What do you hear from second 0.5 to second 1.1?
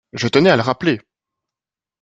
le rappeler.